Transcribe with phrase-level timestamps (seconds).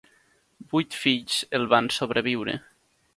[0.71, 2.57] Vuit fills el van sobreviure.